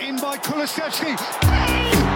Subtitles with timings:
[0.00, 2.07] in by Kulusevski.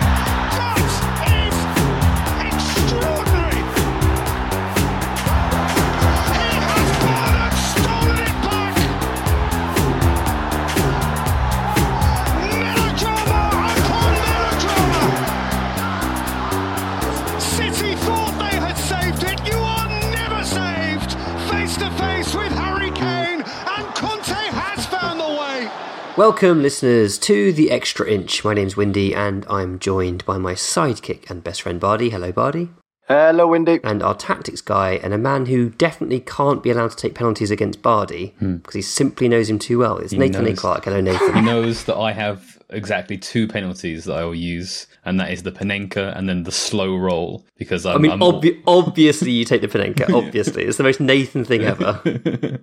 [26.15, 28.45] Welcome, listeners, to the Extra Inch.
[28.45, 32.11] My name's Windy, and I'm joined by my sidekick and best friend Bardi.
[32.11, 32.69] Hello, Bardi.
[33.09, 33.81] Hello, Windy.
[33.83, 37.51] And our tactics guy, and a man who definitely can't be allowed to take penalties
[37.51, 38.57] against Bardi hmm.
[38.57, 39.97] because he simply knows him too well.
[39.97, 40.49] It's Nathan A.
[40.51, 40.59] knows.
[40.59, 40.85] Clark.
[40.85, 41.35] Hello, Nathan.
[41.35, 45.45] He knows that I have exactly two penalties that I will use, and that is
[45.45, 47.47] the Panenka and then the slow roll.
[47.57, 50.13] Because I'm, I mean, I'm obvi- obviously you take the Panenka.
[50.13, 52.03] Obviously, it's the most Nathan thing ever.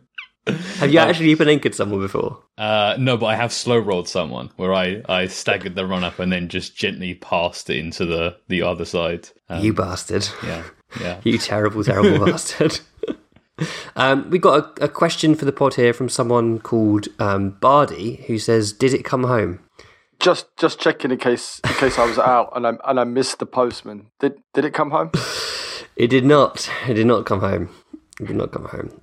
[0.51, 2.37] Have you actually Panenkaed someone before?
[2.57, 6.19] uh, no, but I have slow rolled someone where I, I staggered the run up
[6.19, 9.29] and then just gently passed it into the, the other side.
[9.49, 10.27] Um, you bastard.
[10.43, 10.63] yeah,
[10.99, 11.19] yeah.
[11.23, 12.79] You terrible, terrible bastard.
[13.95, 18.23] Um, we got a, a question for the pod here from someone called um, Bardi
[18.27, 19.59] who says, "Did it come home?"
[20.19, 23.39] Just just checking in case in case I was out and I and I missed
[23.39, 24.07] the postman.
[24.19, 25.11] Did did it come home?
[25.95, 26.69] It did not.
[26.87, 27.69] It did not come home.
[28.21, 29.01] It did not come home.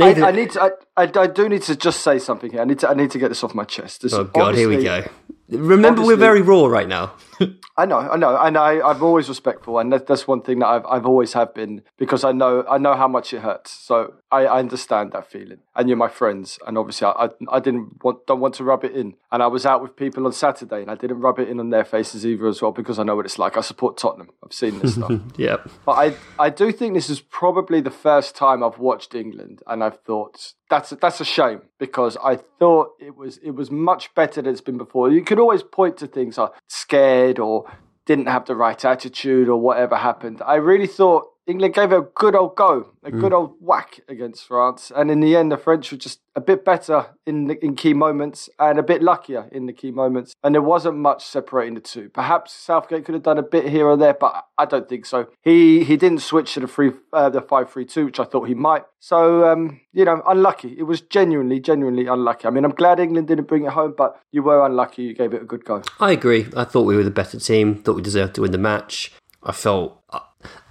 [0.00, 0.62] I, I need to.
[0.62, 2.60] I, I, I do need to just say something here.
[2.60, 2.88] I need to.
[2.88, 4.02] I need to get this off my chest.
[4.02, 5.04] This, oh god, here we go.
[5.50, 7.14] Remember, we're very raw right now.
[7.76, 10.68] I know, I know, and I, I'm always respectful, and that, that's one thing that
[10.68, 13.72] I've, I've always have been because I know, I know how much it hurts.
[13.72, 17.60] So I, I understand that feeling, and you're my friends, and obviously I, I, I
[17.60, 20.32] didn't want, don't want to rub it in, and I was out with people on
[20.32, 23.02] Saturday, and I didn't rub it in on their faces either as well because I
[23.02, 23.56] know what it's like.
[23.56, 24.30] I support Tottenham.
[24.44, 25.10] I've seen this stuff.
[25.36, 25.70] Yep.
[25.86, 29.82] But I, I do think this is probably the first time I've watched England, and
[29.82, 34.14] I've thought that's a, that's a shame because I thought it was it was much
[34.14, 35.10] better than it's been before.
[35.10, 37.70] You could always point to things like scared or
[38.06, 40.42] didn't have the right attitude or whatever happened.
[40.44, 44.46] I really thought England gave it a good old go, a good old whack against
[44.46, 47.74] France, and in the end, the French were just a bit better in the, in
[47.74, 50.34] key moments and a bit luckier in the key moments.
[50.44, 52.08] And there wasn't much separating the two.
[52.10, 55.26] Perhaps Southgate could have done a bit here or there, but I don't think so.
[55.42, 58.46] He he didn't switch to the three uh, the five three two, which I thought
[58.46, 58.84] he might.
[59.00, 60.76] So um, you know, unlucky.
[60.78, 62.46] It was genuinely genuinely unlucky.
[62.46, 65.02] I mean, I'm glad England didn't bring it home, but you were unlucky.
[65.02, 65.82] You gave it a good go.
[65.98, 66.48] I agree.
[66.56, 67.82] I thought we were the better team.
[67.82, 69.12] Thought we deserved to win the match.
[69.42, 69.99] I felt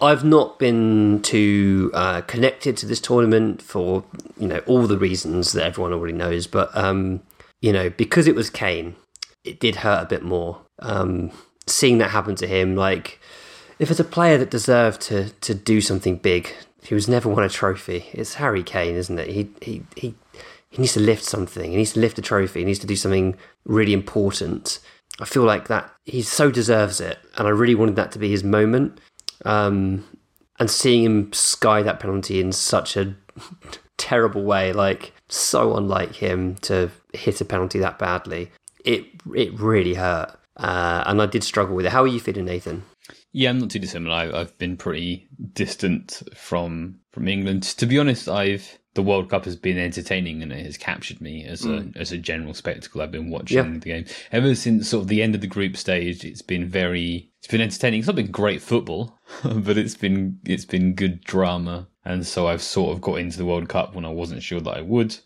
[0.01, 4.03] I've not been too uh, connected to this tournament for
[4.37, 7.21] you know all the reasons that everyone already knows, but um,
[7.61, 8.95] you know because it was Kane,
[9.43, 10.61] it did hurt a bit more.
[10.79, 11.31] Um,
[11.67, 13.19] seeing that happen to him, like
[13.77, 16.53] if it's a player that deserved to to do something big,
[16.87, 19.29] who's never won a trophy, it's Harry Kane, isn't it?
[19.29, 20.15] He he he
[20.69, 21.71] he needs to lift something.
[21.71, 22.59] He needs to lift a trophy.
[22.59, 24.79] He needs to do something really important.
[25.19, 28.29] I feel like that he so deserves it, and I really wanted that to be
[28.29, 28.99] his moment.
[29.45, 30.05] Um,
[30.59, 33.15] and seeing him sky that penalty in such a
[33.97, 38.51] terrible way, like so unlike him to hit a penalty that badly,
[38.83, 39.05] it
[39.35, 40.35] it really hurt.
[40.57, 41.91] Uh, and I did struggle with it.
[41.93, 42.83] How are you feeling, Nathan?
[43.31, 44.13] Yeah, I'm not too dissimilar.
[44.13, 47.63] I, I've been pretty distant from from England.
[47.63, 51.45] To be honest, I've the World Cup has been entertaining and it has captured me
[51.45, 53.01] as a as a general spectacle.
[53.01, 53.79] I've been watching Yeah.
[53.79, 56.25] the game ever since sort of the end of the group stage.
[56.25, 57.99] It's been very, it's been entertaining.
[57.99, 61.87] It's not been great football, but it's been it's been good drama.
[62.05, 64.77] And so I've sort of got into the World Cup when I wasn't sure that
[64.77, 65.17] I would.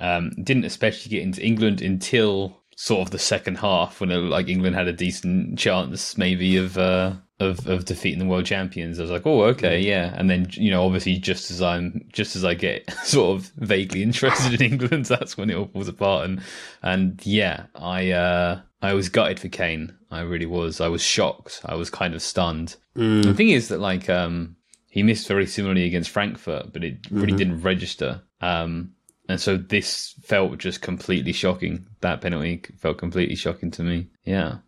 [0.00, 4.48] Um, didn't especially get into England until sort of the second half when it like
[4.48, 9.00] England had a decent chance maybe of uh, of of defeating the world champions.
[9.00, 10.14] I was like, oh, okay, yeah.
[10.16, 14.04] And then you know, obviously, just as I'm just as I get sort of vaguely
[14.04, 16.26] interested in England, that's when it all falls apart.
[16.26, 16.40] And
[16.80, 19.92] and yeah, I uh, I was gutted for Kane.
[20.12, 20.80] I really was.
[20.80, 21.60] I was shocked.
[21.64, 22.76] I was kind of stunned.
[23.22, 24.54] The thing is that like um,
[24.88, 28.22] he missed very similarly against Frankfurt, but it really didn't register.
[28.40, 28.94] Um,
[29.28, 31.86] and so this felt just completely shocking.
[32.00, 34.08] That penalty felt completely shocking to me.
[34.24, 34.58] Yeah.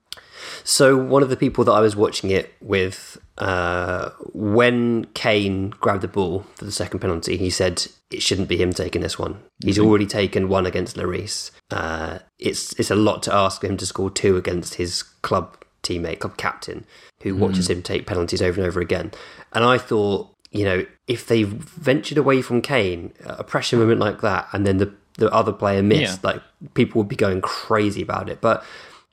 [0.64, 6.02] So one of the people that I was watching it with, uh, when Kane grabbed
[6.02, 9.40] the ball for the second penalty, he said it shouldn't be him taking this one.
[9.62, 11.50] He's already taken one against Lloris.
[11.70, 16.20] Uh, it's it's a lot to ask him to score two against his club teammate,
[16.20, 16.84] club captain,
[17.22, 19.12] who watches him take penalties over and over again.
[19.52, 24.20] And I thought, you know, if they ventured away from Kane, a pressure moment like
[24.20, 26.30] that, and then the the other player missed, Yeah.
[26.32, 26.42] like
[26.74, 28.40] people would be going crazy about it.
[28.40, 28.64] But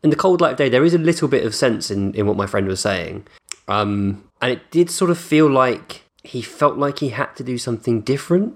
[0.04, 2.26] in the cold light of day, there is a little bit of sense in, in
[2.28, 3.26] what my friend was saying.
[3.68, 7.58] Um, and it did sort of feel like he felt like he had to do
[7.58, 8.56] something different.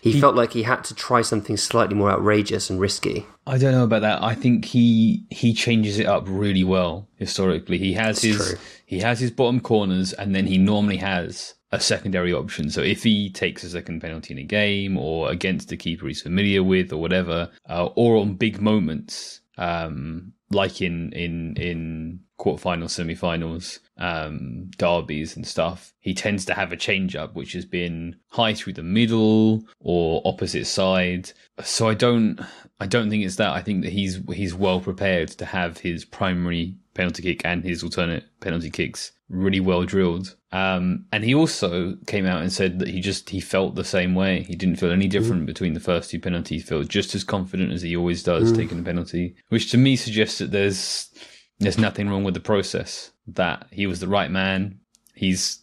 [0.00, 3.26] He, felt like he had to try something slightly more outrageous and risky.
[3.48, 4.22] I don't know about that.
[4.22, 7.76] I think he he changes it up really well historically.
[7.78, 8.58] He has his true.
[8.86, 12.70] he has his bottom corners, and then he normally has a secondary option.
[12.70, 16.22] So if he takes a second penalty in a game, or against a keeper he's
[16.22, 22.90] familiar with, or whatever, uh, or on big moments, um, like in in in quarterfinals,
[22.90, 28.14] semi-finals, um, derbies and stuff, he tends to have a change up, which has been
[28.28, 31.32] high through the middle or opposite side.
[31.64, 32.40] So I don't,
[32.80, 33.52] I don't think it's that.
[33.52, 37.82] I think that he's he's well prepared to have his primary penalty kick and his
[37.82, 40.36] alternate penalty kicks really well drilled.
[40.52, 44.14] Um, and he also came out and said that he just he felt the same
[44.14, 44.42] way.
[44.42, 46.62] He didn't feel any different between the first two penalties.
[46.62, 49.96] He felt just as confident as he always does taking a penalty, which to me
[49.96, 51.10] suggests that there's
[51.58, 53.10] there's nothing wrong with the process.
[53.26, 54.78] That he was the right man.
[55.14, 55.60] He's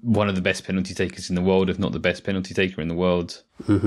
[0.00, 2.80] one of the best penalty takers in the world, if not the best penalty taker
[2.80, 3.42] in the world.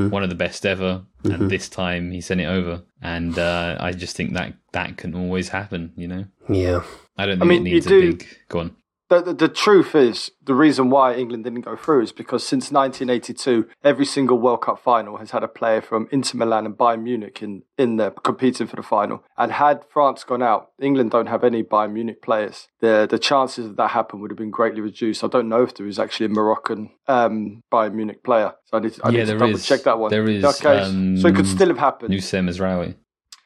[0.10, 1.04] One of the best ever.
[1.24, 2.84] And this time he sent it over.
[3.02, 5.92] And uh, I just think that that can always happen.
[5.96, 6.84] You know, Yeah.
[7.18, 8.28] I don't think mean, it you needs a do- big.
[8.50, 8.76] Go on.
[9.10, 12.72] The, the, the truth is, the reason why England didn't go through is because since
[12.72, 17.04] 1982, every single World Cup final has had a player from Inter Milan and Bayern
[17.04, 19.24] Munich in, in there competing for the final.
[19.38, 22.68] And had France gone out, England don't have any Bayern Munich players.
[22.80, 25.24] The the chances of that happen would have been greatly reduced.
[25.24, 28.54] I don't know if there is actually a Moroccan um, Bayern Munich player.
[28.66, 29.66] So I need to, I Yeah, need to double is.
[29.68, 30.10] check that one.
[30.10, 32.12] There is, Okay, um, so it could still have happened.
[32.14, 32.96] Noussair Mazraoui.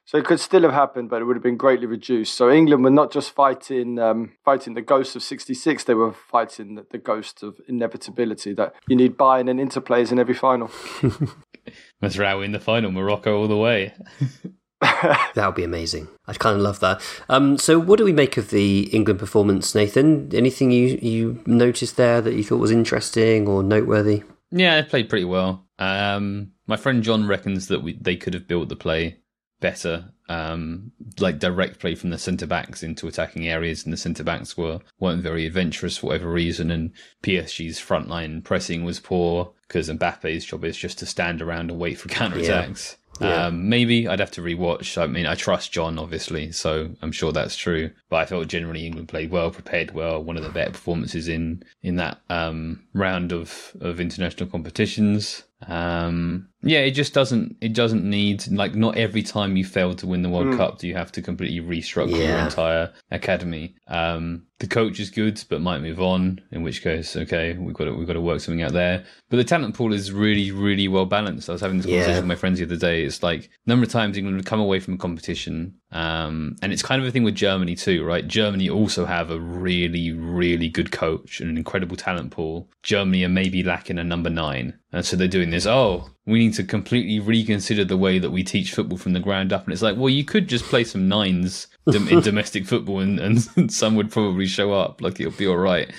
[0.09, 2.33] So it could still have happened, but it would have been greatly reduced.
[2.33, 6.73] So England were not just fighting um, fighting the ghost of '66; they were fighting
[6.73, 8.53] the, the ghost of inevitability.
[8.55, 10.67] That you need Bayern and Inter players in every final.
[12.01, 13.93] Mazraoui in the final, Morocco all the way.
[14.81, 16.07] That would be amazing.
[16.25, 17.01] I'd kind of love that.
[17.27, 20.33] Um, so, what do we make of the England performance, Nathan?
[20.33, 24.23] Anything you, you noticed there that you thought was interesting or noteworthy?
[24.51, 25.67] Yeah, they played pretty well.
[25.77, 29.19] Um, my friend John reckons that we, they could have built the play
[29.59, 34.23] better, um, like direct play from the centre backs into attacking areas, and the centre
[34.23, 36.91] backs were weren't very adventurous for whatever reason, and
[37.23, 41.99] PSG's frontline pressing was poor because Mbappe's job is just to stand around and wait
[41.99, 42.97] for counter attacks.
[43.19, 43.47] Yeah.
[43.47, 44.97] Um, maybe I'd have to rewatch.
[44.97, 47.91] I mean, I trust John, obviously, so I'm sure that's true.
[48.09, 50.23] But I felt generally England played well, prepared well.
[50.23, 55.43] One of the better performances in in that um, round of of international competitions.
[55.67, 57.55] Um, yeah, it just doesn't.
[57.61, 60.87] It doesn't need like not every time you fail to win the World Cup do
[60.87, 63.75] you have to completely restructure your entire academy.
[63.87, 66.41] Um, the coach is good, but might move on.
[66.51, 69.05] In which case, okay, we've got to, we've got to work something out there.
[69.29, 71.49] But the talent pool is really, really well balanced.
[71.49, 72.19] I was having this conversation Yeah.
[72.19, 73.03] with my friends the other day.
[73.05, 76.83] It's like number of times England would come away from a competition, um, and it's
[76.83, 78.27] kind of a thing with Germany too, right?
[78.27, 82.69] Germany also have a really, really good coach and an incredible talent pool.
[82.83, 85.65] Germany are maybe lacking a number nine, and so they're doing this.
[85.65, 89.51] Oh, we need to completely reconsider the way that we teach football from the ground
[89.51, 89.63] up.
[89.63, 93.71] And it's like, well, you could just play some nines in domestic football, and, and
[93.73, 95.01] some would probably show up.
[95.01, 95.91] Like it'll be all right.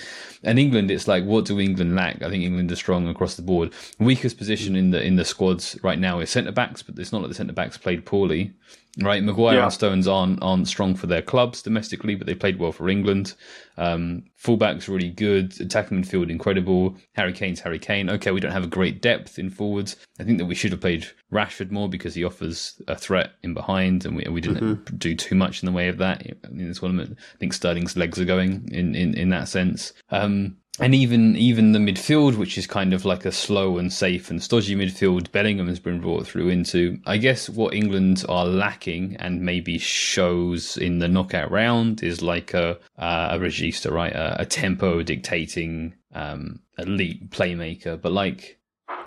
[0.43, 2.23] And England, it's like, what do England lack?
[2.23, 3.73] I think England is strong across the board.
[3.99, 7.21] Weakest position in the in the squads right now is centre backs, but it's not
[7.21, 8.53] like the centre backs played poorly,
[8.99, 9.23] right?
[9.23, 9.63] Maguire Yeah.
[9.63, 13.33] and Stones aren't aren't strong for their clubs domestically, but they played well for England.
[13.77, 16.97] Um, fullbacks really good, attacking midfield incredible.
[17.15, 18.09] Harry Kane's Harry Kane.
[18.09, 19.95] Okay, we don't have a great depth in forwards.
[20.19, 23.53] I think that we should have played Rashford more because he offers a threat in
[23.53, 26.79] behind, and we we didn't do too much in the way of that in this
[26.79, 27.17] tournament.
[27.33, 29.93] I think Sterling's legs are going in in in that sense.
[30.09, 34.29] Um, and even even the midfield, which is kind of like a slow and safe
[34.29, 36.99] and stodgy midfield, Bellingham has been brought through into.
[37.05, 42.53] I guess what England are lacking and maybe shows in the knockout round is like
[42.53, 44.13] a uh, a regista, right?
[44.13, 48.57] A, a tempo dictating um, elite playmaker, but like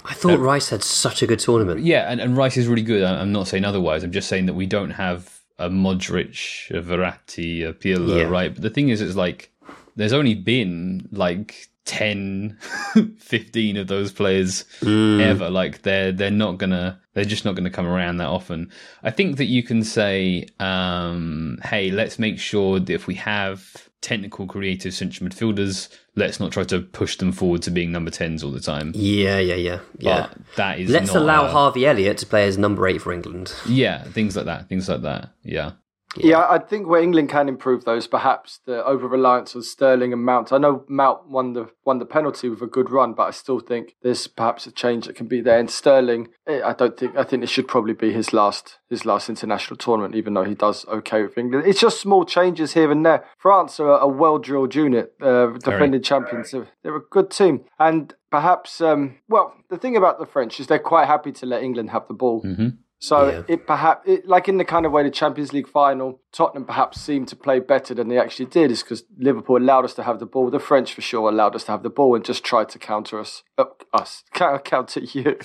[0.05, 1.81] I thought Rice had such a good tournament.
[1.81, 3.03] yeah, and, and Rice is really good.
[3.03, 4.05] I'm not saying otherwise.
[4.05, 8.25] I'm just saying that we don't have a Modric, a Verratti, a Pirlo, Yeah.
[8.25, 8.53] right?
[8.53, 9.51] But the thing is, it's like
[9.97, 12.57] there's only been like 10,
[13.19, 15.51] 15 of those players ever.
[15.51, 18.71] Like they're they're not gonna they're just not gonna come around that often.
[19.03, 23.89] I think that you can say, um, hey, let's make sure that if we have
[24.01, 28.43] technical, creative central midfielders, let's not try to push them forward to being number tens
[28.45, 28.93] all the time.
[28.95, 30.29] Yeah, yeah, yeah, yeah.
[30.31, 33.55] But that is Let's allow a- Harvey Elliott to play as number eight for England.
[33.67, 34.69] yeah, things like that.
[34.69, 35.31] Things like that.
[35.43, 35.73] Yeah.
[36.17, 36.47] Yeah.
[36.49, 40.53] I think where England can improve those, perhaps the over reliance on Sterling and Mount.
[40.53, 43.61] I know Mount won the won the penalty with a good run, but I still
[43.61, 45.59] think there's perhaps a change that can be there.
[45.59, 49.05] And Sterling, eh, I don't think I think it should probably be his last his
[49.05, 51.67] last international tournament, even though he does okay with England.
[51.67, 53.25] It's just small changes here and there.
[53.39, 56.55] France are a well drilled unit, uh, defending champions.
[56.83, 60.79] They're a good team, and perhaps um, well, the thing about the French is they're
[60.79, 62.43] quite happy to let England have the ball.
[62.43, 62.69] Mm-hmm.
[63.09, 63.43] So Yeah.
[63.55, 66.99] it perhaps, it, like in the kind of way the Champions League final, Tottenham perhaps
[67.01, 70.21] seemed to play better than they actually did, is because Liverpool allowed us to have
[70.21, 70.49] the ball.
[70.51, 73.21] The French, for sure, allowed us to have the ball and just tried to counter
[73.21, 75.37] us, uh, us, counter, counter you.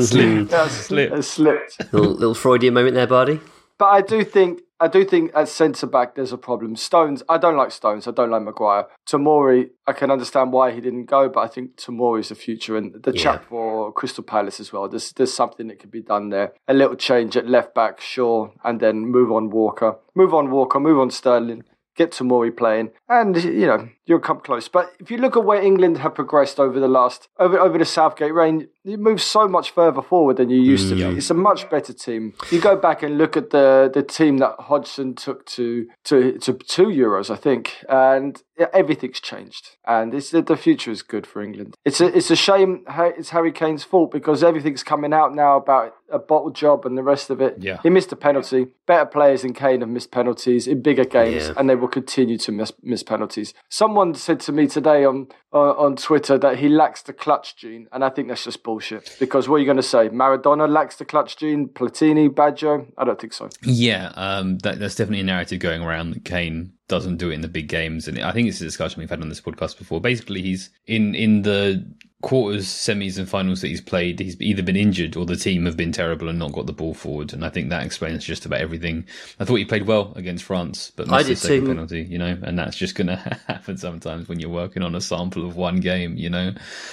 [0.00, 0.50] Slip.
[0.50, 1.12] Yeah, Slip.
[1.12, 1.92] it slipped.
[1.92, 3.38] little, little Freudian moment there, Bardi.
[3.78, 6.74] But I do think I do think at centre back there's a problem.
[6.74, 8.08] Stones, I don't like Stones.
[8.08, 8.86] I don't like Maguire.
[9.06, 12.94] Tomori, I can understand why he didn't go, but I think Tomori's the future and
[13.02, 13.22] the Yeah.
[13.22, 14.88] chap for Crystal Palace as well.
[14.88, 16.54] There's there's something that could be done there.
[16.66, 20.80] A little change at left back, sure, and then move on Walker, move on Walker,
[20.80, 21.64] move on Sterling.
[21.96, 24.68] Get Tamori playing, and you know you'll come close.
[24.68, 27.84] But if you look at where England have progressed over the last over over the
[27.84, 30.94] Southgate reign, you move so much further forward than you used to.
[30.94, 31.10] Mm, yeah.
[31.10, 31.16] be.
[31.18, 32.34] It's a much better team.
[32.50, 36.52] You go back and look at the the team that Hodgson took to to to
[36.54, 38.42] two Euros, I think, and
[38.72, 39.76] everything's changed.
[39.86, 41.74] And it's the future is good for England.
[41.84, 45.94] It's a it's a shame it's Harry Kane's fault because everything's coming out now about
[46.10, 47.56] a bottle job and the rest of it.
[47.58, 47.78] Yeah.
[47.82, 48.66] he missed a penalty.
[48.86, 51.52] Better players than Kane have missed penalties in bigger games, Yeah.
[51.56, 53.54] and they will continue to miss, miss penalties.
[53.68, 57.88] Someone said to me today on uh, on Twitter that he lacks the clutch gene,
[57.92, 59.16] and I think that's just bullshit.
[59.18, 60.08] Because what are you going to say?
[60.08, 61.68] Maradona lacks the clutch gene.
[61.68, 62.86] Platini, Baggio?
[62.96, 63.48] I don't think so.
[63.62, 67.40] Yeah, um, that, that's definitely a narrative going around that Kane doesn't do it in
[67.40, 70.00] the big games, and I think it's a discussion we've had on this podcast before.
[70.00, 71.86] Basically, he's in in the
[72.20, 74.20] quarters, semis, and finals that he's played.
[74.20, 76.92] He's either been injured or the team have been terrible and not got the ball
[76.94, 79.06] forward, and I think that explains just about everything.
[79.38, 81.66] I thought he played well against France, but missed the second too.
[81.68, 82.02] penalty.
[82.02, 85.46] You know, and that's just going to happen sometimes when you're working on a sample
[85.46, 86.16] of one game.
[86.16, 86.52] You know,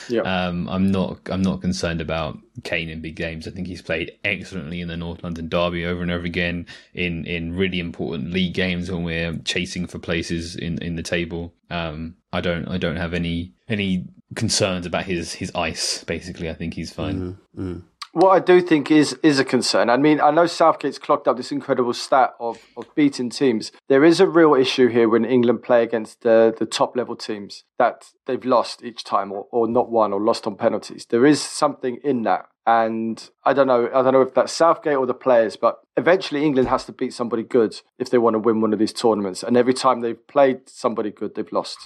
[0.10, 0.22] Yeah.
[0.22, 3.48] um, I'm not I'm not concerned about Kane in big games.
[3.48, 7.26] I think he's played excellently in the North London derby over and over again in
[7.26, 11.54] in really important league games when we're chasing for places in in the table.
[11.70, 14.06] Um, I don't I don't have any any
[14.36, 16.04] concerns about his his ice.
[16.04, 17.38] Basically, I think he's fine.
[17.56, 17.62] Mm-hmm.
[17.62, 17.80] Mm-hmm.
[18.14, 19.90] What I do think is is a concern.
[19.90, 23.72] I mean, I know Southgate's clocked up this incredible stat of, of beating teams.
[23.90, 27.64] There is a real issue here when England play against the, the top level teams
[27.78, 31.06] that they've lost each time or, or not won or lost on penalties.
[31.06, 32.48] There is something in that.
[32.68, 36.44] And I don't know, I don't know if that's Southgate or the players, but eventually
[36.44, 39.42] England has to beat somebody good if they want to win one of these tournaments.
[39.42, 41.78] And every time they've played somebody good, they've lost.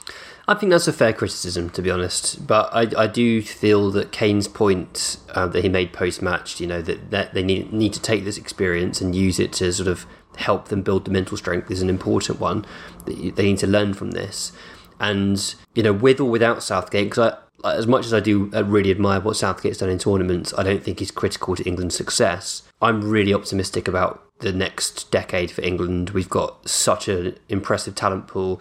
[0.48, 2.48] I think that's a fair criticism, to be honest.
[2.48, 6.66] But I, I do feel that Kane's point uh, that he made post match, you
[6.66, 9.88] know, that, that they need, need to take this experience and use it to sort
[9.88, 10.08] of
[10.38, 12.66] help them build the mental strength is an important one.
[13.06, 14.52] They need to learn from this.
[15.00, 18.92] And, you know, with or without Southgate, because As much as I do uh, really
[18.92, 22.64] admire what Southgate's done in tournaments, I don't think he's critical to England's success.
[22.82, 26.12] I'm really optimistic about the next decade for England.
[26.12, 28.60] We've got such an impressive talent pool.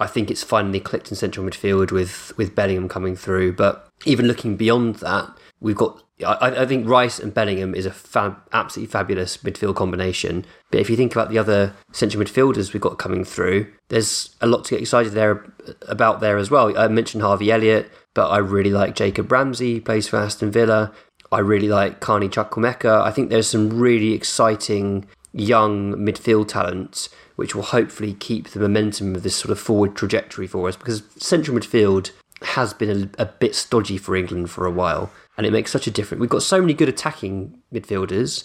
[0.00, 3.52] I think it's finally clicked in central midfield with with Bellingham coming through.
[3.52, 5.30] But even looking beyond that,
[5.60, 6.02] we've got.
[6.26, 10.44] I, I think Rice and Bellingham is a fab, absolutely fabulous midfield combination.
[10.70, 14.46] But if you think about the other central midfielders we've got coming through, there's a
[14.46, 15.50] lot to get excited there
[15.88, 16.76] about there as well.
[16.76, 20.92] I mentioned Harvey Elliott, but I really like Jacob Ramsey, he plays for Aston Villa.
[21.32, 23.02] I really like Carney Chukwuemeka.
[23.02, 29.14] I think there's some really exciting young midfield talent which will hopefully keep the momentum
[29.14, 32.10] of this sort of forward trajectory for us because central midfield
[32.42, 35.86] has been a, a bit stodgy for England for a while and it makes such
[35.86, 36.20] a difference.
[36.20, 38.44] We've got so many good attacking midfielders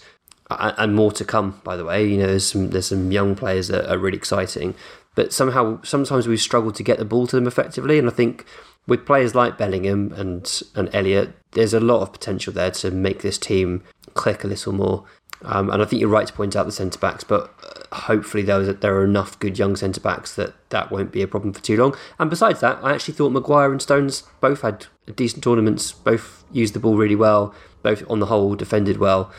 [0.50, 3.68] and more to come by the way you know there's some there's some young players
[3.68, 4.76] that are really exciting
[5.16, 8.46] but somehow sometimes we've struggled to get the ball to them effectively and I think
[8.88, 13.22] with players like Bellingham and and Elliot there's a lot of potential there to make
[13.22, 15.06] this team click a little more
[15.44, 18.44] um, and I think you're right to point out the centre backs but uh, hopefully
[18.44, 21.54] there, was, there are enough good young centre backs that that won't be a problem
[21.54, 25.44] for too long and besides that I actually thought Maguire and Stones both had decent
[25.44, 29.32] tournaments both used the ball really well both on the whole defended well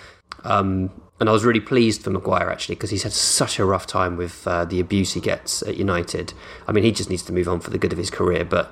[0.45, 3.87] um, and I was really pleased for Maguire actually because he's had such a rough
[3.87, 6.35] time with uh, the abuse he gets at United.
[6.67, 8.45] I mean, he just needs to move on for the good of his career.
[8.45, 8.71] But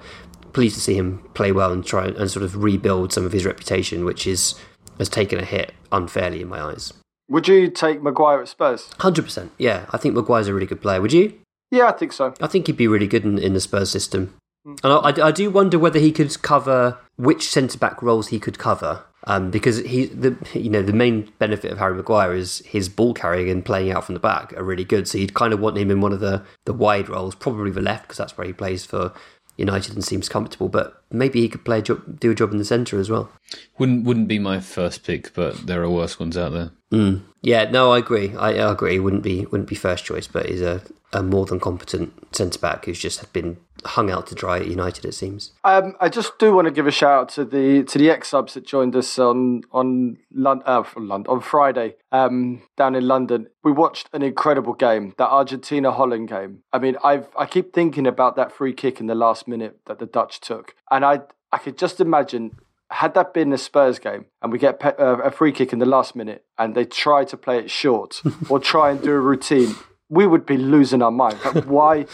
[0.55, 3.45] pleased to see him play well and try and sort of rebuild some of his
[3.45, 4.55] reputation, which is
[4.99, 6.93] has taken a hit unfairly in my eyes.
[7.29, 8.91] Would you take Maguire at Spurs?
[9.01, 9.87] Hundred percent, yeah.
[9.91, 11.01] I think Maguire's a really good player.
[11.01, 11.35] Would you?
[11.71, 12.33] Yeah, I think so.
[12.41, 14.35] I think he'd be really good in, in the Spurs system.
[14.65, 18.39] And I, I- I do wonder whether he could cover which centre back roles he
[18.39, 19.05] could cover.
[19.27, 23.15] Um, because he, the you know, the main benefit of Harry Maguire is his ball
[23.15, 25.09] carrying and playing out from the back are really good.
[25.09, 27.81] So you'd kind of want him in one of the the wide roles, probably the
[27.81, 29.15] left, because that's where he plays for
[29.57, 30.69] United and seems comfortable.
[30.69, 33.31] But maybe he could play a job, do a job in the centre as well.
[33.79, 36.71] Wouldn't wouldn't be my first pick, but there are worse ones out there.
[36.93, 37.23] Mm.
[37.43, 38.35] Yeah, no, I agree.
[38.37, 38.99] I, I agree.
[38.99, 40.83] Wouldn't be wouldn't be first choice, but he's a,
[41.13, 45.05] a more than competent centre back who's just been hung out to dry at United.
[45.05, 45.53] It seems.
[45.65, 48.29] Um, I just do want to give a shout out to the to the ex
[48.29, 53.49] subs that joined us on on London, uh, London on Friday um, down in London.
[53.63, 56.61] We watched an incredible game, that Argentina Holland game.
[56.73, 59.99] I mean, I've I keep thinking about that free kick in the last minute that
[59.99, 61.21] the Dutch took, and I
[61.53, 62.57] I could just imagine
[62.91, 65.79] had that been a Spurs game and we get pe- uh, a free kick in
[65.79, 69.19] the last minute and they try to play it short or try and do a
[69.19, 69.75] routine,
[70.09, 71.39] we would be losing our mind.
[71.43, 72.07] But why?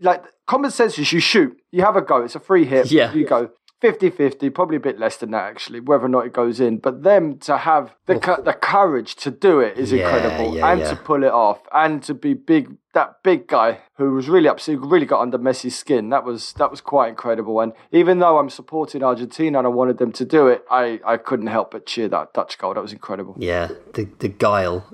[0.00, 3.12] Like, common sense is you shoot, you have a go, it's a free hit, Yeah.
[3.12, 3.50] you go.
[3.82, 6.78] 50 50, probably a bit less than that actually, whether or not it goes in.
[6.78, 10.72] But them to have the cu- the courage to do it is Yeah, incredible yeah,
[10.72, 10.90] and yeah.
[10.90, 12.78] to pull it off and to be big.
[12.94, 16.08] That big guy who was really upset, really got under Messi's skin.
[16.08, 17.60] That was that was quite incredible.
[17.60, 21.18] And even though I'm supporting Argentina and I wanted them to do it, I, I
[21.18, 22.72] couldn't help but cheer that Dutch goal.
[22.72, 23.36] That was incredible.
[23.38, 24.86] Yeah, the the guile,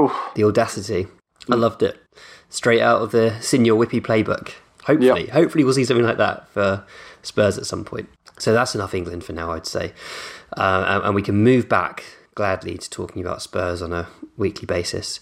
[0.00, 0.16] Oof.
[0.34, 1.08] the audacity.
[1.50, 1.60] I mm.
[1.60, 2.00] loved it.
[2.48, 4.54] Straight out of the Senior Whippy playbook.
[4.84, 6.84] Hopefully, hopefully we'll see something like that for
[7.22, 8.08] Spurs at some point.
[8.38, 9.92] So that's enough England for now, I'd say,
[10.56, 14.66] uh, and, and we can move back gladly to talking about Spurs on a weekly
[14.66, 15.20] basis.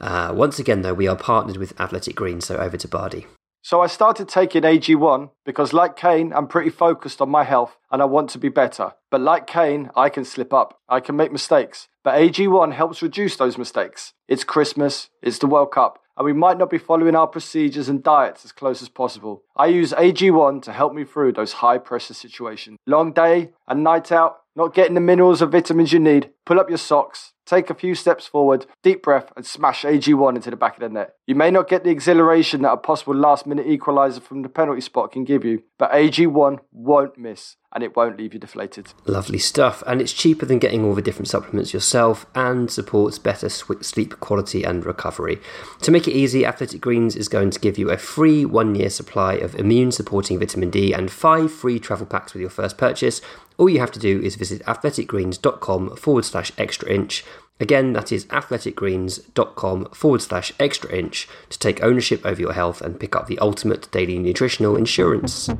[0.00, 3.26] Uh, once again, though, we are partnered with Athletic Greens, so over to Bardi.
[3.62, 8.00] So I started taking AG1 because, like Kane, I'm pretty focused on my health and
[8.00, 8.92] I want to be better.
[9.10, 10.78] But like Kane, I can slip up.
[10.88, 11.88] I can make mistakes.
[12.04, 14.14] But AG1 helps reduce those mistakes.
[14.28, 18.02] It's Christmas, it's the World Cup, and we might not be following our procedures and
[18.02, 19.44] diets as close as possible.
[19.56, 22.78] I use AG1 to help me through those high pressure situations.
[22.86, 26.30] Long day and night out, not getting the minerals or vitamins you need.
[26.44, 30.50] Pull up your socks, take a few steps forward, deep breath, and smash AG1 into
[30.50, 31.14] the back of the net.
[31.26, 34.80] You may not get the exhilaration that a possible last minute equaliser from the penalty
[34.80, 38.88] spot can give you, but AG1 won't miss and it won't leave you deflated.
[39.04, 43.48] Lovely stuff, and it's cheaper than getting all the different supplements yourself and supports better
[43.48, 45.38] sleep quality and recovery.
[45.82, 48.90] To make it easy, Athletic Greens is going to give you a free one year
[48.90, 53.20] supply of immune supporting vitamin D and five free travel packs with your first purchase.
[53.58, 57.24] All you have to do is visit athleticgreens.com forward slash extra inch.
[57.58, 63.00] Again, that is athleticgreens.com forward slash extra inch to take ownership over your health and
[63.00, 65.50] pick up the ultimate daily nutritional insurance.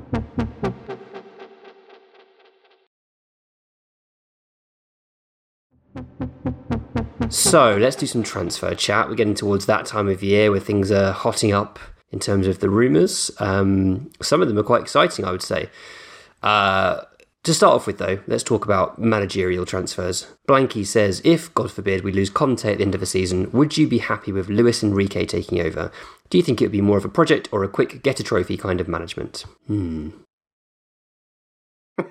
[7.31, 9.09] So let's do some transfer chat.
[9.09, 11.81] We're getting towards that time of year where things are hotting up
[12.13, 13.33] in terms of the rumours.
[13.41, 15.69] Um, some of them are quite exciting, I would say.
[16.45, 17.01] Uh,
[17.49, 20.27] to start off with, though, let's talk about managerial transfers.
[20.47, 23.79] Blanky says, if, God forbid, we lose Conte at the end of the season, would
[23.79, 25.91] you be happy with Luis Enrique taking over?
[26.29, 28.23] Do you think it would be more of a project or a quick get a
[28.23, 29.47] trophy kind of management?
[29.67, 30.11] Hmm.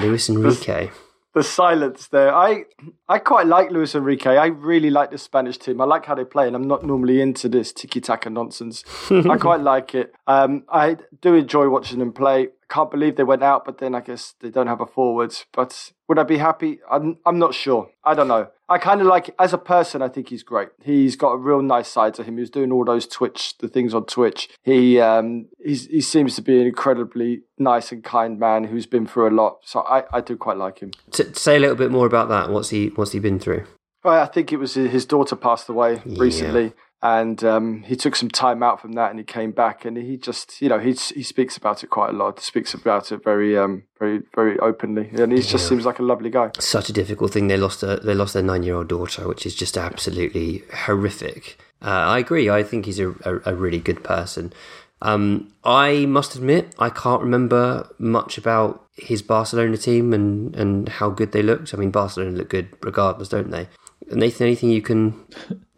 [0.00, 0.90] Luis Enrique.
[1.34, 2.34] the silence there.
[2.34, 2.64] I
[3.08, 4.36] I quite like Luis Enrique.
[4.36, 5.80] I really like the Spanish team.
[5.80, 8.82] I like how they play, and I'm not normally into this tiki taka nonsense.
[9.10, 10.12] I quite like it.
[10.26, 12.48] Um, I do enjoy watching them play.
[12.72, 15.34] Can't believe they went out, but then I guess they don't have a forward.
[15.52, 16.80] But would I be happy?
[16.90, 17.90] I'm I'm not sure.
[18.02, 18.48] I don't know.
[18.66, 20.00] I kind of like as a person.
[20.00, 20.70] I think he's great.
[20.82, 22.36] He's got a real nice side to him.
[22.36, 24.48] He was doing all those Twitch, the things on Twitch.
[24.62, 29.06] He um he's, he seems to be an incredibly nice and kind man who's been
[29.06, 29.58] through a lot.
[29.64, 30.92] So I I do quite like him.
[31.10, 32.48] To say a little bit more about that.
[32.48, 33.66] What's he What's he been through?
[34.02, 36.72] Well, I think it was his daughter passed away recently,
[37.02, 40.16] and um, he took some time out from that, and he came back, and he
[40.16, 42.40] just, you know, he he speaks about it quite a lot.
[42.40, 46.30] Speaks about it very, um, very, very openly, and he just seems like a lovely
[46.30, 46.50] guy.
[46.58, 47.48] Such a difficult thing.
[47.48, 51.58] They lost a, They lost their nine year old daughter, which is just absolutely horrific.
[51.82, 52.48] Uh, I agree.
[52.48, 54.52] I think he's a, a, a really good person.
[55.00, 61.10] Um, I must admit, I can't remember much about his Barcelona team and, and how
[61.10, 61.74] good they looked.
[61.74, 63.68] I mean, Barcelona look good regardless, don't they?
[64.12, 65.26] Nathan, anything you can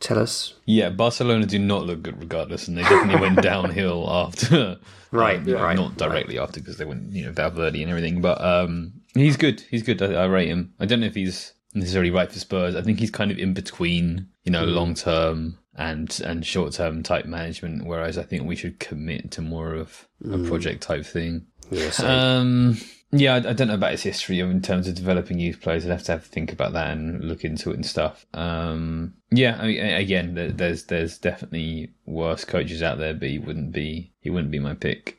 [0.04, 0.54] tell us?
[0.66, 4.78] Yeah, Barcelona do not look good regardless, and they definitely went downhill after.
[5.10, 8.40] Right, um, right, Not directly after because they went, you know, Valverde and everything, but
[8.44, 9.60] um, he's good.
[9.70, 10.00] He's good.
[10.02, 10.74] I, I rate him.
[10.80, 12.76] I don't know if he's necessarily right for Spurs.
[12.76, 17.02] I think he's kind of in between, you know, long term and and short term
[17.02, 17.84] type management.
[17.86, 21.46] Whereas I think we should commit to more of a project type thing.
[21.70, 22.76] Yeah, Um,
[23.18, 25.84] yeah, I, don't know about his history in terms of developing youth players.
[25.86, 28.26] I'd have to have to think about that and look into it and stuff.
[28.34, 33.72] Um, yeah, I mean, again, there's there's definitely worse coaches out there, but he wouldn't
[33.72, 35.18] be he wouldn't be my pick.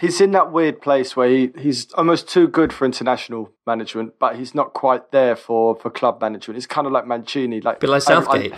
[0.00, 4.36] He's in that weird place where he, he's almost too good for international management, but
[4.36, 6.56] he's not quite there for, for club management.
[6.56, 8.54] It's kind of like Mancini, like A bit like I- I- Southgate.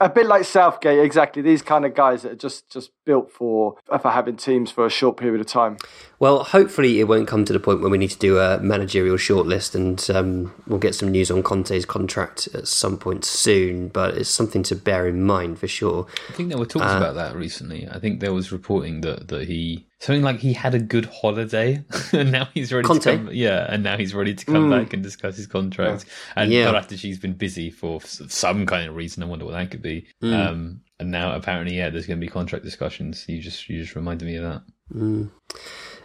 [0.00, 1.40] a bit like Southgate, exactly.
[1.40, 4.90] These kind of guys that are just just built for for having teams for a
[4.90, 5.76] short period of time.
[6.18, 9.16] Well, hopefully it won't come to the point where we need to do a managerial
[9.18, 13.86] shortlist, and um, we'll get some news on Conte's contract at some point soon.
[13.86, 16.08] But it's something to bear in mind for sure.
[16.28, 17.88] I think there were talks about that recently.
[17.90, 21.82] I think there was reporting that, that he something like he had a good holiday
[22.12, 23.02] and now he's ready Conte?
[23.02, 26.50] to come yeah and now he's ready to come back and discuss his contract and
[26.50, 26.70] Yeah.
[26.72, 30.06] after she's been busy for some kind of reason I wonder what that could be
[30.22, 33.94] um and now apparently yeah there's going to be contract discussions you just you just
[33.94, 34.62] reminded me of that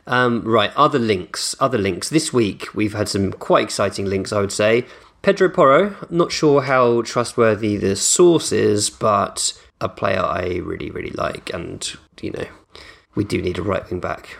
[0.07, 1.55] Um, right, other links.
[1.59, 2.09] Other links.
[2.09, 4.85] This week we've had some quite exciting links, I would say.
[5.23, 11.11] Pedro Porro, not sure how trustworthy the source is, but a player I really, really
[11.11, 11.88] like, and
[12.21, 12.47] you know,
[13.15, 14.38] we do need a right wing back.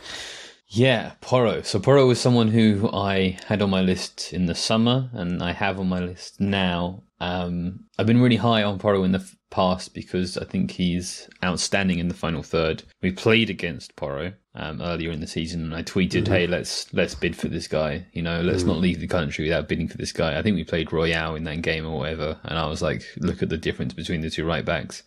[0.68, 1.62] Yeah, Porro.
[1.62, 5.54] So Porro was someone who I had on my list in the summer, and I
[5.54, 7.04] have on my list now.
[7.20, 12.00] Um, I've been really high on Porro in the past because I think he's outstanding
[12.00, 12.84] in the final third.
[13.02, 17.16] We played against Porro um, earlier in the season, and I tweeted, "Hey, let's let's
[17.16, 18.06] bid for this guy.
[18.12, 20.64] You know, let's not leave the country without bidding for this guy." I think we
[20.64, 23.94] played Royal in that game or whatever, and I was like, "Look at the difference
[23.94, 25.04] between the two right backs."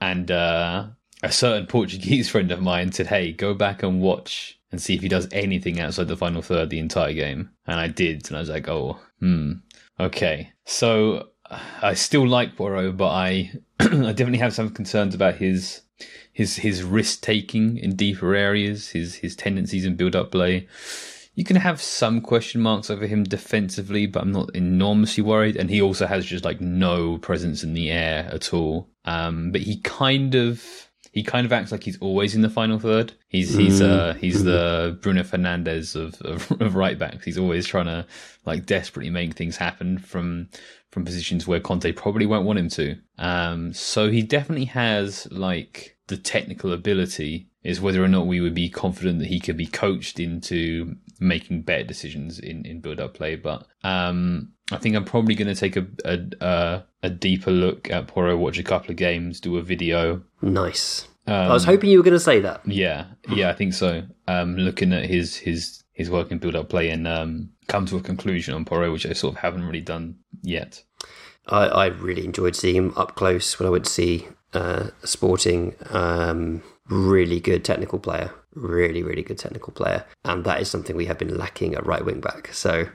[0.00, 0.86] and uh,
[1.22, 5.02] a certain Portuguese friend of mine said, "Hey, go back and watch and see if
[5.02, 8.40] he does anything outside the final third the entire game." And I did, and I
[8.40, 9.52] was like, "Oh, hmm,
[10.00, 11.30] okay." So
[11.82, 15.82] I still like Porro, but I I definitely have some concerns about his
[16.32, 20.66] his his risk taking in deeper areas, his his tendencies in build up play.
[21.34, 25.56] You can have some question marks over him defensively, but I'm not enormously worried.
[25.56, 28.88] And he also has just like no presence in the air at all.
[29.04, 30.85] Um, but he kind of
[31.16, 33.14] he kind of acts like he's always in the final third.
[33.28, 37.24] He's he's uh he's the Bruno Fernandes of, of of right backs.
[37.24, 38.06] He's always trying to
[38.44, 40.50] like desperately make things happen from
[40.90, 42.96] from positions where Conte probably won't want him to.
[43.16, 47.48] Um, so he definitely has like the technical ability.
[47.64, 51.62] Is whether or not we would be confident that he could be coached into making
[51.62, 53.36] better decisions in, in build up play.
[53.36, 57.90] But um, I think I'm probably going to take a, a a a deeper look
[57.90, 60.22] at Porro, watch a couple of games, do a video.
[60.42, 61.06] Nice.
[61.28, 62.60] Um, I was hoping you were going to say that.
[62.66, 64.02] yeah, yeah, I think so.
[64.28, 67.96] Um, looking at his his his work in build up play and um, come to
[67.96, 70.82] a conclusion on Porro, which I sort of haven't really done yet.
[71.46, 75.74] I, I really enjoyed seeing him up close when I went to see uh, Sporting.
[75.90, 78.32] Um, really good technical player.
[78.54, 80.04] Really, really good technical player.
[80.24, 82.52] And that is something we have been lacking at right wing back.
[82.52, 82.88] So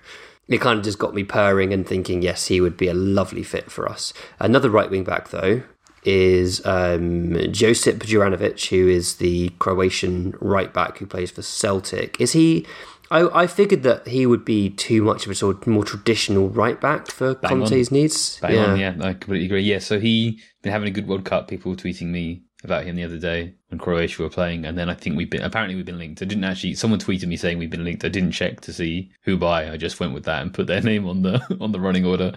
[0.47, 3.43] it kind of just got me purring and thinking, yes, he would be a lovely
[3.43, 4.13] fit for us.
[4.39, 5.63] Another right wing back, though,
[6.03, 12.19] is um, Josip Juranovic, who is the Croatian right back who plays for Celtic.
[12.19, 12.65] Is he?
[13.11, 16.49] I, I figured that he would be too much of a sort of more traditional
[16.49, 17.49] right back for on.
[17.49, 18.39] Conte's needs.
[18.39, 19.63] Bang on, yeah, I completely agree.
[19.63, 21.49] Yeah, so he been having a good World Cup.
[21.49, 24.89] People were tweeting me about him the other day when Croatia were playing, and then
[24.89, 26.21] I think we've been apparently we've been linked.
[26.21, 26.75] I didn't actually.
[26.75, 28.05] Someone tweeted me saying we've been linked.
[28.05, 29.71] I didn't check to see who by.
[29.71, 32.33] I just went with that and put their name on the on the running order.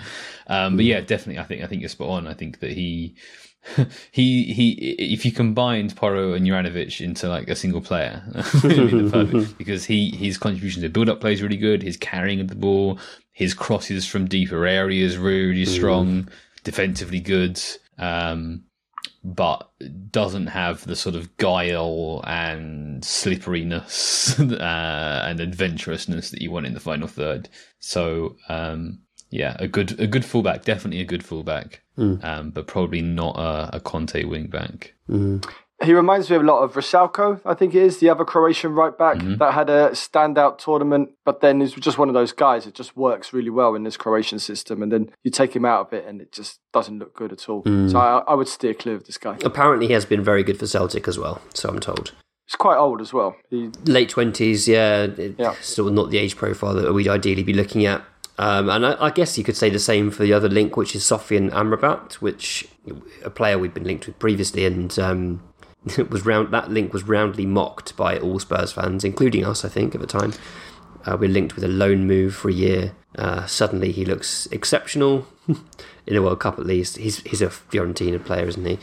[0.47, 2.27] Um, but yeah, definitely, I think I think you're spot on.
[2.27, 3.17] I think that he.
[4.13, 8.23] he he if you combined Porro and Juranovic into like a single player
[8.63, 12.41] be perfect because he his contribution to build up play is really good his carrying
[12.41, 12.99] of the ball
[13.33, 16.29] his crosses from deeper areas really strong
[16.63, 17.59] defensively good
[17.97, 18.63] um
[19.25, 19.71] but
[20.11, 26.75] doesn't have the sort of guile and slipperiness uh, and adventurousness that you want in
[26.75, 27.49] the final third.
[27.79, 31.83] So um, yeah, a good a good fullback, definitely a good fullback,
[32.23, 34.91] um, but probably not a, a Conte wingback.
[35.85, 38.73] He reminds me of a lot of Vrsaljko, I think it is, the other Croatian
[38.75, 39.37] right back Mm-hmm.
[39.37, 42.97] that had a standout tournament, but then is just one of those guys that just
[42.97, 44.83] works really well in this Croatian system.
[44.83, 47.49] And then you take him out of it and it just doesn't look good at
[47.49, 47.63] all.
[47.63, 47.91] Mm.
[47.91, 49.37] So I, I would steer clear of this guy.
[49.45, 52.13] Apparently, he has been very good for Celtic as well, so I'm told.
[52.47, 53.37] He's quite old as well.
[53.49, 55.07] He, Late 20s, yeah,
[55.39, 55.55] Yeah.
[55.63, 58.03] still not the age profile that we'd ideally be looking at.
[58.37, 60.97] Um, and I, I guess you could say the same for the other link, which
[60.97, 62.67] is Sofian Amrabat, which
[63.25, 65.41] a player we've been linked with previously, and um,
[66.11, 69.95] was round that link was roundly mocked by all Spurs fans, including us, I think,
[69.95, 70.33] at the time.
[71.07, 72.93] Uh, we're linked with a loan move for a year.
[73.19, 75.27] Uh, suddenly, he looks exceptional
[76.07, 76.97] in a World Cup, at least.
[76.97, 78.79] He's he's a Fiorentina player, isn't he?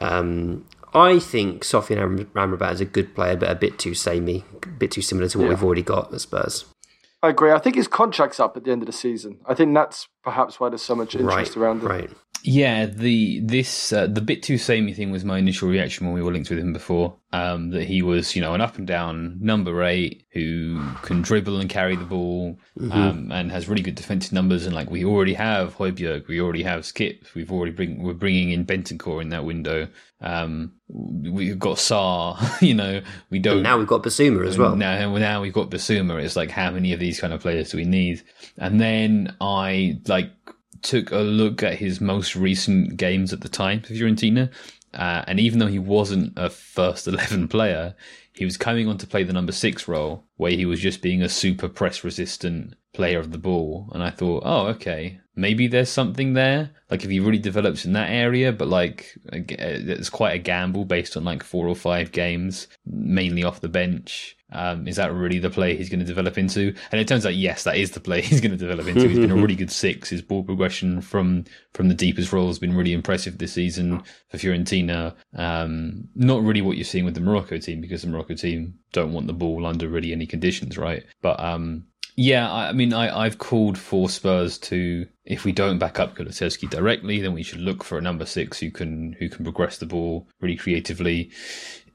[0.00, 4.44] Um, I think Sofian Am- Amrabat is a good player, but a bit too samey,
[4.62, 5.50] a bit too similar to what Yeah.
[5.50, 6.64] we've already got at Spurs.
[7.22, 7.50] I agree.
[7.50, 9.38] I think his contract's up at the end of the season.
[9.46, 11.88] I think that's perhaps why there's so much interest Right, around him.
[11.88, 12.10] right.
[12.48, 16.22] Yeah, the this uh, the bit too samey thing was my initial reaction when we
[16.22, 17.16] were linked with him before.
[17.32, 21.58] Um, that he was, you know, an up and down number eight who can dribble
[21.58, 22.56] and carry the ball,
[22.92, 24.64] um, and has really good defensive numbers.
[24.64, 28.52] And like we already have Højbjerg, we already have Skip, we've already bring we're bringing
[28.52, 29.88] in Bentancur in that window.
[30.20, 34.76] Um, we've got Sarr, you know, we don't Now we've got Bissouma as well.
[34.76, 36.22] now, now we've got Bissouma.
[36.22, 38.22] It's like, how many of these kind of players do we need?
[38.56, 40.30] And then I like
[40.82, 44.50] took a look at his most recent games at the time for Fiorentina.
[44.94, 47.94] Uh, and even though he wasn't a first 11 player,
[48.32, 51.22] he was coming on to play the number six role where he was just being
[51.22, 53.88] a super press resistant player of the ball.
[53.92, 56.70] And I thought, oh, okay, maybe there's something there.
[56.90, 61.16] Like if he really develops in that area, but like it's quite a gamble based
[61.16, 64.32] on like four or five games, mainly off the bench.
[64.52, 66.72] Um, is that really the play he's going to develop into?
[66.92, 69.08] And it turns out, yes, that is the play he's going to develop into.
[69.08, 70.08] He's been a really good six.
[70.08, 74.38] His ball progression from from the deepest role has been really impressive this season for
[74.38, 75.14] Fiorentina.
[75.34, 79.12] Um, not really what you're seeing with the Morocco team because the Morocco team don't
[79.12, 81.04] want the ball under really any conditions, right?
[81.20, 81.84] But um,
[82.16, 86.70] yeah, I, mean, I, I've called for Spurs to, if we don't back up Kulusevski
[86.70, 89.86] directly, then we should look for a number six who can who can progress the
[89.86, 91.30] ball really creatively.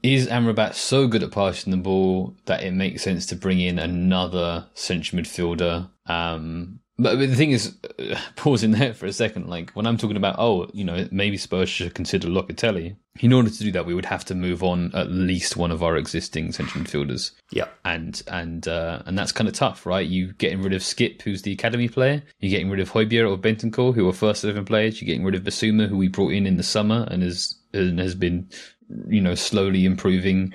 [0.02, 3.78] Is Amrabat so good at passing the ball that it makes sense to bring in
[3.78, 5.90] another central midfielder?
[6.06, 9.96] Um, but, but the thing is, uh, pausing there for a second, like when I'm
[9.96, 12.96] talking about, oh, you know, maybe Spurs should consider Locatelli.
[13.20, 15.82] In order to do that, we would have to move on at least one of
[15.82, 17.66] our existing central midfielders Yeah.
[17.84, 20.06] and and uh, and that's kind of tough, right?
[20.08, 22.22] You getting rid of Skip, who's the academy player.
[22.40, 25.00] You're getting rid of Højbjerg or Bentancur, who are first eleven players.
[25.00, 27.98] You're getting rid of Bissouma, who we brought in in the summer and has and
[27.98, 28.48] has been,
[29.08, 30.54] you know, slowly improving,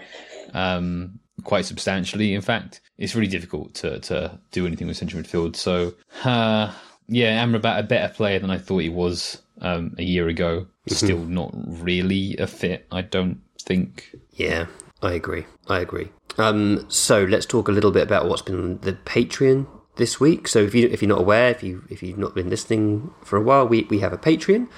[0.55, 2.33] um, quite substantially.
[2.33, 5.55] In fact, it's really difficult to to do anything with central midfield.
[5.55, 6.73] So, uh,
[7.07, 10.67] yeah, Amrabat a better player than I thought he was um, a year ago.
[10.87, 14.15] Still not really a fit, I don't think.
[14.31, 14.67] Yeah,
[15.01, 15.45] I agree.
[15.67, 16.09] I agree.
[16.37, 20.47] Um, so let's talk a little bit about what's been the Patreon this week.
[20.47, 23.37] So if you if you're not aware, if you if you've not been listening for
[23.37, 24.69] a while, we we have a Patreon,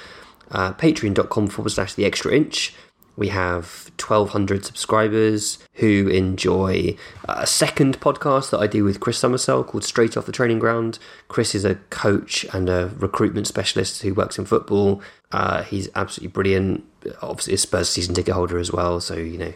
[0.52, 2.74] uh, patreon.com forward slash the extra inch.
[3.19, 9.67] We have 1,200 subscribers who enjoy a second podcast that I do with Chris Summersell
[9.67, 10.99] called Straight Off the Training Ground.
[11.27, 15.01] Chris is a coach and a recruitment specialist who works in football.
[15.34, 16.86] Uh, he's absolutely brilliant.
[17.21, 19.53] Obviously, a Spurs season ticket holder as well, so you know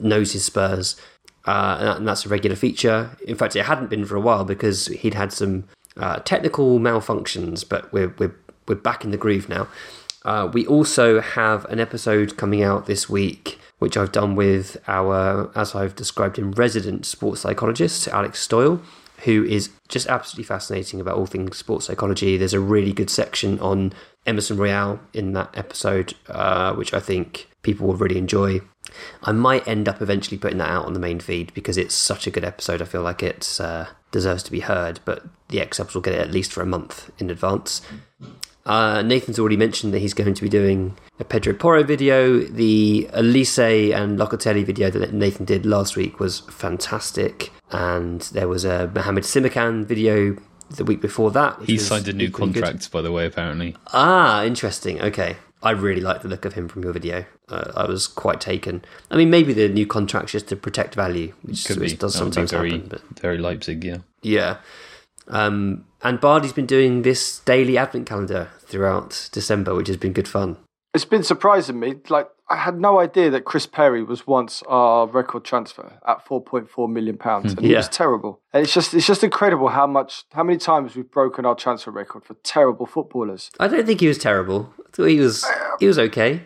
[0.00, 1.00] knows his Spurs,
[1.44, 3.16] uh, and that's a regular feature.
[3.28, 7.64] In fact, it hadn't been for a while because he'd had some uh, technical malfunctions,
[7.66, 8.34] but we're we're
[8.66, 9.68] we're back in the groove now.
[10.24, 15.50] Uh, we also have an episode coming out this week, which I've done with our,
[15.54, 18.80] as I've described him, resident sports psychologist, Alex Stoyle,
[19.24, 22.36] who is just absolutely fascinating about all things sports psychology.
[22.36, 23.92] There's a really good section on
[24.26, 28.60] Emerson Royal in that episode, uh, which I think people will really enjoy.
[29.22, 32.26] I might end up eventually putting that out on the main feed because it's such
[32.26, 32.80] a good episode.
[32.80, 36.20] I feel like it uh, deserves to be heard, but the X will get it
[36.20, 37.82] at least for a month in advance.
[38.66, 42.40] Uh, Nathan's already mentioned that he's going to be doing a Pedro Porro video.
[42.40, 48.64] The Elise and Locatelli video that Nathan did last week was fantastic, and there was
[48.64, 50.36] a Mohamed Simakan video
[50.70, 51.60] the week before that.
[51.62, 52.64] He signed a new equally good.
[52.64, 53.76] contract, by the way, apparently.
[53.92, 55.00] Ah, interesting.
[55.00, 55.36] Okay.
[55.62, 57.24] I really like the look of him from your video.
[57.48, 58.84] Uh, I was quite taken.
[59.10, 62.50] I mean, maybe the new contract's just to protect value, which, which does That sometimes
[62.50, 62.88] very, happen.
[62.88, 63.98] But very Leipzig, yeah.
[64.20, 64.58] yeah.
[65.28, 70.28] Um, and Bardi's been doing this daily advent calendar throughout December, which has been good
[70.28, 70.56] fun.
[70.92, 71.96] It's been surprising me.
[72.08, 76.88] Like I had no idea that Chris Perry was once our record transfer at 4.4
[76.92, 77.78] million pounds, and he Yeah.
[77.78, 78.40] was terrible.
[78.52, 81.90] And it's just it's just incredible how much how many times we've broken our transfer
[81.90, 83.50] record for terrible footballers.
[83.58, 84.72] I don't think he was terrible.
[84.78, 85.44] I thought he was
[85.80, 86.42] he was okay.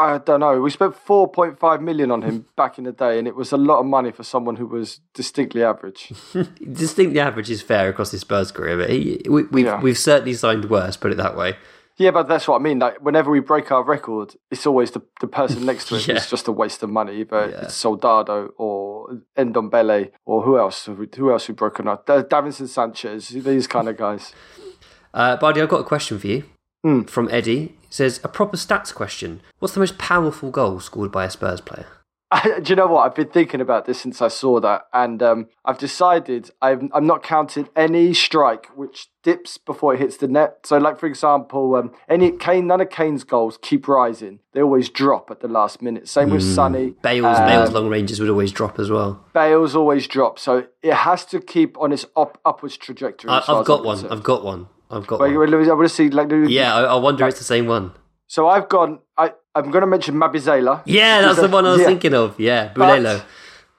[0.00, 0.60] I don't know.
[0.60, 3.80] We spent 4.5 million on him back in the day, and it was a lot
[3.80, 6.12] of money for someone who was distinctly average.
[6.72, 9.80] Distinctly average is fair across his Spurs career, but he, we, we've Yeah.
[9.80, 10.96] we've certainly signed worse.
[10.96, 11.56] Put it that way.
[11.96, 12.78] Yeah, but that's what I mean.
[12.78, 16.06] Like whenever we break our record, it's always the, the person next to it.
[16.08, 16.14] Yeah.
[16.16, 17.24] It's just a waste of money.
[17.24, 17.60] But Yeah.
[17.64, 20.86] it's Soldado or Ndombele or who else?
[21.16, 22.06] Who else we broken up?
[22.06, 23.28] Da- Davinson Sanchez.
[23.28, 24.32] These kind of guys.
[25.12, 26.44] Uh, Bardi, I've got a question for you
[26.82, 27.02] Hmm.
[27.02, 27.76] from Eddie.
[27.90, 29.40] Says a proper stats question.
[29.58, 31.86] What's the most powerful goal scored by a Spurs player?
[32.44, 33.04] Do you know what?
[33.04, 37.04] I've been thinking about this since I saw that, and um, I've decided I've, I'm
[37.04, 40.58] not counting any strike which dips before it hits the net.
[40.64, 44.88] So, like for example, um, any Kane, none of Kane's goals keep rising; they always
[44.88, 46.06] drop at the last minute.
[46.06, 46.94] Same with Sonny.
[47.02, 49.24] Bale's Um, Bale's long ranges would always drop as well.
[49.34, 53.28] Bale's always drop, so it has to keep on its up, upwards trajectory.
[53.28, 53.96] I, I've got one.
[53.96, 54.12] concerned.
[54.12, 54.68] I've got one.
[54.90, 56.28] I've got Wait, wait, I want to see like.
[56.48, 57.92] Yeah, I, I wonder it's the same one.
[58.26, 59.00] So I've gone.
[59.16, 60.82] I I'm going to mention Mabizela.
[60.84, 61.86] Yeah, that's the one I was Yeah.
[61.86, 62.38] thinking of.
[62.38, 63.22] Yeah, Bulelo.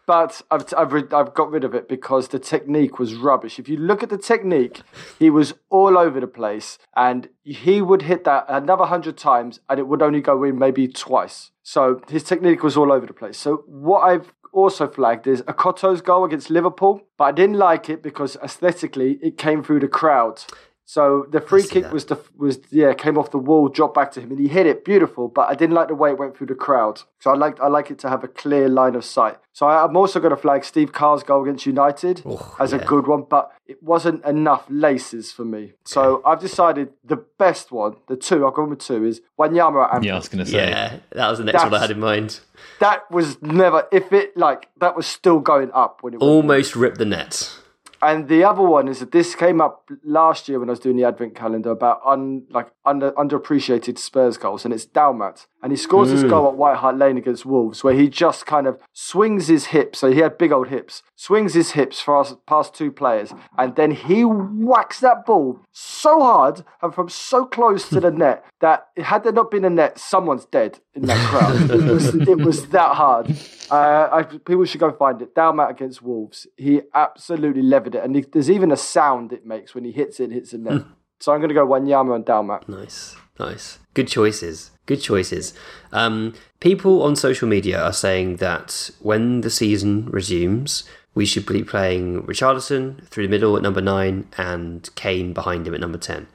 [0.08, 3.60] But I've, I've, rid- I've got rid of it because the technique was rubbish.
[3.60, 4.82] If you look at the technique,
[5.20, 9.80] he was all over the place and he would hit that another hundred times and
[9.80, 11.52] it would only go in maybe twice.
[11.64, 13.38] So his technique was all over the place.
[13.38, 18.04] So what I've also flagged is Ekotto's goal against Liverpool, but I didn't like it
[18.04, 20.44] because aesthetically it came through the crowd.
[20.86, 21.94] So the free kick that.
[21.94, 24.66] was the was yeah came off the wall, dropped back to him, and he hit
[24.66, 25.28] it beautiful.
[25.30, 27.02] But I didn't like the way it went through the crowd.
[27.20, 29.38] So I like I like it to have a clear line of sight.
[29.54, 32.78] So I, I'm also going to flag Steve Carr's goal against United Oh, as a
[32.78, 35.74] good one, but it wasn't enough laces for me.
[35.84, 39.96] So I've decided the best one, the two I'll go with two is Wanyama at
[39.96, 40.06] Anfield.
[40.06, 40.70] Yeah, I was going to say.
[40.70, 42.40] Yeah, that was the next one I had in mind.
[42.80, 46.76] That was never if it like that was still going up when it went Almost
[46.76, 47.58] ripped the net.
[48.02, 50.98] And the other one is that this came up last year when I was doing
[50.98, 55.46] the advent calendar about un, like under underappreciated Spurs goals, and it's Dalmat.
[55.64, 58.66] And he scores his goal at White Hart Lane against Wolves, where he just kind
[58.66, 60.00] of swings his hips.
[60.00, 63.92] So he had big old hips, swings his hips past, past two players, and then
[63.92, 69.24] he whacks that ball so hard and from so close to the net that had
[69.24, 71.70] there not been a net, someone's dead in that crowd.
[71.70, 73.36] it, was, it was that hard.
[73.70, 75.36] Uh, I, people should go find it.
[75.36, 76.48] Dalmat against Wolves.
[76.58, 78.04] He absolutely levered it.
[78.04, 80.82] And he, there's even a sound it makes when he hits it hits the net.
[81.22, 82.68] so I'm going to go Wanyama and Dalmat.
[82.68, 83.80] Nice, nice.
[83.94, 84.72] Good choices.
[84.88, 85.54] Good choices.
[85.92, 91.64] Um, people on social media are saying that when the season resumes, we should be
[91.64, 96.28] playing Richarlison through the middle at number nine and Kane behind him at number 10.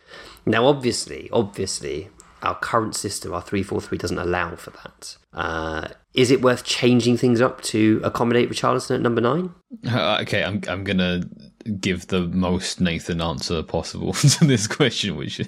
[0.44, 2.08] Now, obviously, obviously,
[2.42, 5.16] our current system, our 3 4 3, doesn't allow for that.
[5.32, 9.52] Uh, is it worth changing things up to accommodate Richarlison at number nine?
[9.86, 11.22] Uh, okay, I'm I'm gonna
[11.80, 15.40] give the most Nathan answer possible to this question, which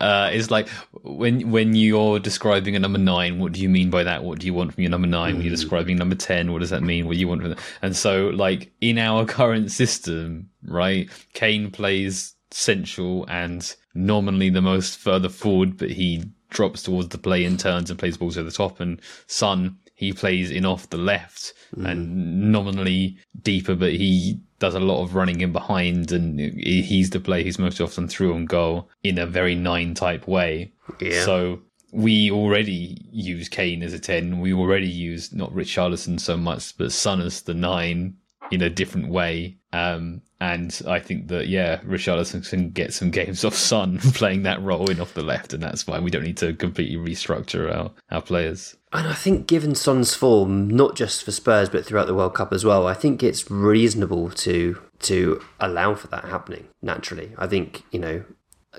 [0.00, 0.68] uh, is like
[1.02, 4.24] when when you're describing a number nine, what do you mean by that?
[4.24, 5.34] What do you want from your number nine?
[5.34, 7.06] When you're describing number ten, what does that mean?
[7.06, 7.60] What do you want from that?
[7.82, 14.98] And so, like in our current system, right, Kane plays central and nominally the most
[14.98, 18.54] further forward, but he drops towards the play and turns and plays balls over the
[18.54, 18.80] top.
[18.80, 21.84] And Son, he plays in off the left mm-hmm.
[21.84, 27.20] and nominally deeper, but he does a lot of running in behind, and he's the
[27.20, 30.72] player who's most often through on goal in a very nine type way.
[31.02, 31.22] Yeah.
[31.26, 31.60] So
[31.92, 34.40] we already use Kane as a ten.
[34.40, 38.16] We already use not Richarlison so much, but Son as the nine
[38.50, 39.56] in a different way.
[39.72, 44.62] Um, and I think that yeah, Richarlison can get some games off Son playing that
[44.62, 47.90] role in off the left, and that's why we don't need to completely restructure our
[48.10, 48.76] our players.
[48.92, 52.52] And I think, given Son's form, not just for Spurs but throughout the World Cup
[52.52, 57.32] as well, I think it's reasonable to to allow for that happening naturally.
[57.38, 58.24] I think you know,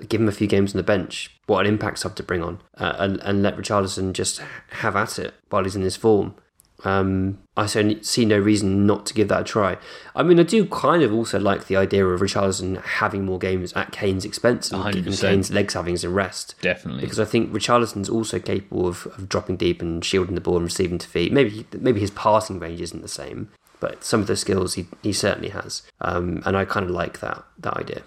[0.08, 2.60] give him a few games on the bench, what an impact sub to bring on,
[2.76, 6.34] uh, and and let Richarlison just have at it while he's in his form.
[6.84, 9.76] Um, I see no reason not to give that a try.
[10.16, 13.72] I mean, I do kind of also like the idea of Richarlison having more games
[13.74, 17.02] at Kane's expense and, and Kane's legs having some rest Definitely.
[17.02, 20.64] because I think Richarlison's also capable of, of dropping deep and shielding the ball and
[20.64, 21.32] receiving to feet.
[21.32, 25.12] Maybe maybe his passing range isn't the same, but some of the skills he, he
[25.12, 25.82] certainly has.
[26.00, 28.02] Um, and I kind of like that that idea.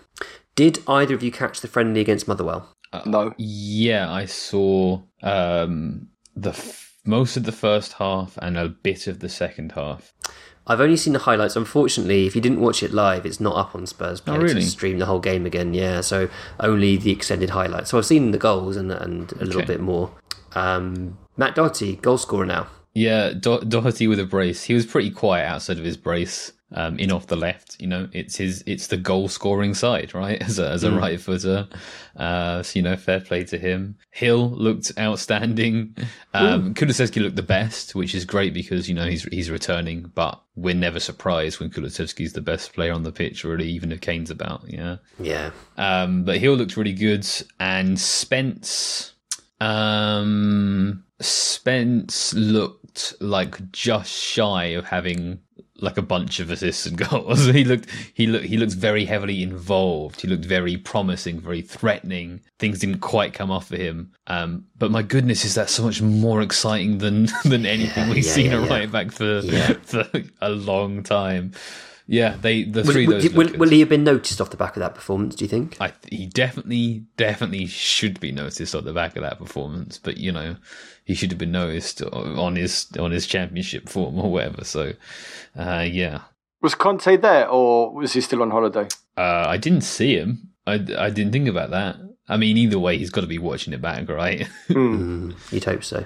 [0.56, 2.70] Did either of you catch the friendly against Motherwell?
[3.06, 3.34] No.
[3.38, 9.20] Yeah, I saw um, the f- most of the first half and a bit of
[9.20, 10.14] the second half.
[10.68, 11.56] I've only seen the highlights.
[11.56, 14.62] Unfortunately, if you didn't watch it live, it's not up on Spurs Play Oh, really?
[14.62, 15.76] to stream the whole game again.
[15.76, 16.28] Yeah, so
[16.60, 17.92] only the extended highlights.
[17.92, 20.12] So I've seen the goals and and a little bit more.
[20.54, 22.68] Um, Matt Doherty, goal scorer now.
[22.96, 24.64] Yeah, Do- Doherty with a brace.
[24.64, 26.52] He was pretty quiet outside of his brace.
[26.72, 30.42] Um, in off the left, you know, it's his, it's the goal scoring side, right?
[30.50, 31.70] As a, as a right footer,
[32.18, 33.96] uh, so you know, fair play to him.
[34.10, 35.96] Hill looked outstanding.
[36.34, 40.12] Um, Kulusevski looked the best, which is great because you know he's he's returning.
[40.16, 44.02] But we're never surprised when Kulusevski's the best player on the pitch, really, even if
[44.02, 44.64] Kane's about.
[44.68, 44.98] Yeah.
[45.20, 47.26] Yeah, Um, but Hill looked really good,
[47.60, 49.14] and Spence,
[49.62, 55.40] um, Spence looked like just shy of having
[55.80, 57.46] like a bunch of assists and goals.
[57.48, 60.22] he looked, he looked, he looked very heavily involved.
[60.22, 62.42] He looked very promising, very threatening.
[62.60, 64.12] Things didn't quite come off for him.
[64.28, 68.32] Um, but my goodness, is that so much more exciting than than anything we've yeah,
[68.32, 68.70] seen yeah, a yeah.
[68.70, 69.74] right back for Yeah.
[69.84, 70.06] for
[70.42, 71.52] a long time.
[72.08, 73.34] Yeah, they the will, three will, of those.
[73.34, 75.36] will, will he have been noticed off the back of that performance?
[75.36, 75.78] Do you think?
[75.82, 80.32] I he definitely definitely should be noticed off the back of that performance, but you
[80.32, 80.56] know
[81.04, 84.64] he should have been noticed on his on his championship form or whatever.
[84.64, 84.94] So
[85.58, 86.22] uh, yeah,
[86.62, 88.88] Was Conte there or was he still on holiday?
[89.18, 90.52] uh, I didn't see him.
[90.68, 91.96] I, I didn't think about that.
[92.28, 94.48] I mean, either way, he's got to be watching it back, right?
[94.68, 96.06] You'd hope so.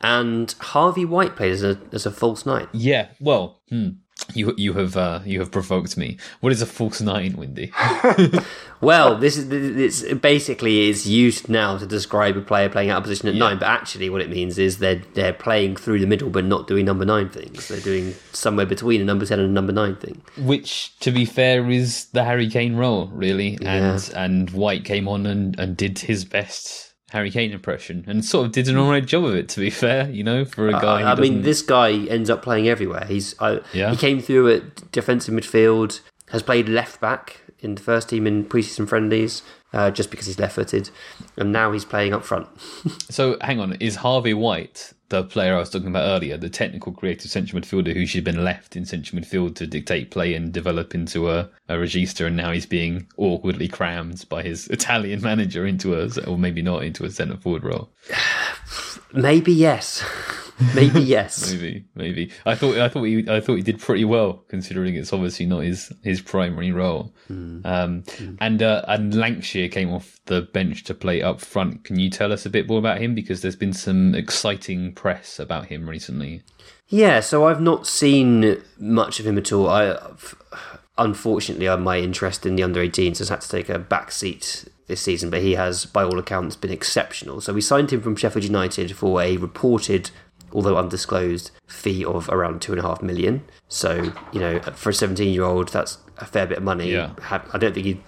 [0.00, 2.68] And Harvey White plays as a as a false nine.
[2.72, 3.08] yeah.
[3.20, 3.88] Well, hmm.
[4.34, 6.16] You you have uh, you have provoked me.
[6.40, 7.72] What is a false nine, Windy?
[8.80, 13.04] Well, this is it's basically is used now to describe a player playing out of
[13.04, 16.30] position at nine, but actually what it means is they're they're playing through the middle
[16.30, 17.68] but not doing number nine things.
[17.68, 20.22] They're doing somewhere between a number ten and a number nine thing.
[20.36, 23.58] Which, to be fair, is the Harry Kane role, really.
[23.62, 28.46] And and White came on and, and did his best Harry Kane impression and sort
[28.46, 29.48] of did an alright job of it.
[29.50, 31.00] To be fair, you know, for a guy.
[31.02, 33.04] who I mean, this guy ends up playing everywhere.
[33.08, 33.90] He's I, Yeah.
[33.90, 36.00] he came through at defensive midfield,
[36.30, 39.42] has played left back in the first team in preseason friendlies,
[39.72, 40.90] uh, just because he's left-footed,
[41.36, 42.48] and now he's playing up front.
[43.10, 46.92] So hang on, is Harvey White the player I was talking about earlier, the technical
[46.92, 50.52] creative central midfielder who should have been left in central midfield to dictate play and
[50.52, 55.66] develop into a, a regista, and now he's being awkwardly crammed by his Italian manager
[55.66, 57.90] into a, or maybe not, into a centre forward role.
[59.14, 60.04] Maybe yes,
[60.74, 61.52] maybe yes.
[61.52, 62.30] Maybe, maybe.
[62.46, 65.60] I thought, I thought he, I thought he did pretty well considering it's obviously not
[65.60, 67.14] his his primary role.
[67.30, 68.04] Um,
[68.40, 71.84] and uh, and Lankshear came off the bench to play up front.
[71.84, 75.38] Can you tell us a bit more about him because there's been some exciting press
[75.38, 76.42] about him recently.
[76.88, 79.68] Yeah, so I've not seen much of him at all.
[79.68, 79.98] I,
[80.96, 84.68] unfortunately, uh, my interest in the under 18s has had to take a back seat
[84.86, 87.40] this season, but he has, by all accounts, been exceptional.
[87.40, 90.10] So we signed him from Sheffield United for a reported,
[90.52, 93.42] although undisclosed, fee of around two and a half million.
[93.68, 96.90] So you know, for a 17 year old, that's a fair bit of money.
[96.92, 97.12] Yeah.
[97.30, 98.02] I don't think he'd.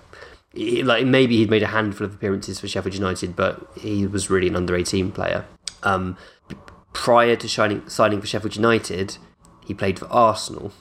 [0.52, 4.30] he- Like maybe he'd made a handful of appearances for Sheffield United, but he was
[4.30, 5.44] really an under eighteen player.
[5.82, 6.16] Um,
[6.92, 9.16] prior to shining, signing for Sheffield United,
[9.66, 10.72] he played for Arsenal.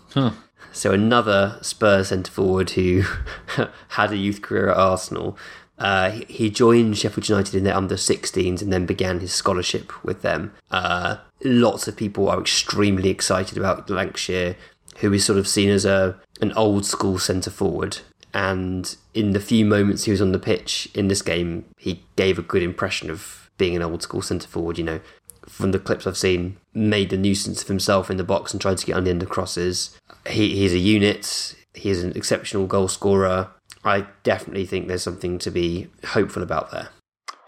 [0.72, 3.04] So another Spurs centre forward who
[3.90, 5.38] had a youth career at Arsenal.
[5.80, 10.22] Uh, he- joined Sheffield United in their under 16s and then began his scholarship with
[10.22, 10.52] them.
[10.70, 14.56] Uh, lots of people are extremely excited about Lankshear,
[14.98, 18.00] who is sort of seen as a an old school centre forward.
[18.34, 22.38] And in the few moments he was on the pitch in this game, he gave
[22.38, 24.78] a good impression of being an old school centre forward.
[24.78, 25.00] You know,
[25.48, 28.78] from the clips I've seen, made a nuisance of himself in the box and tried
[28.78, 29.98] to get on the end of crosses.
[30.28, 31.56] He, he's a unit.
[31.74, 33.50] He is an exceptional goal scorer.
[33.84, 36.90] I definitely think there's something to be hopeful about there.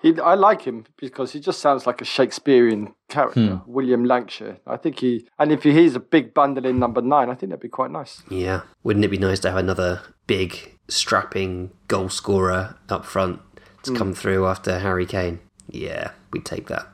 [0.01, 3.71] He, I like him because he just sounds like a Shakespearean character, hmm.
[3.71, 4.57] William Lankshear.
[4.65, 7.61] I think he, and if he's a big bundle in number nine, I think that'd
[7.61, 8.23] be quite nice.
[8.29, 13.41] Yeah, wouldn't it be nice to have another big, strapping goal scorer up front
[13.83, 13.97] to hmm.
[13.97, 15.39] come through after Harry Kane?
[15.69, 16.87] Yeah, we'd take that.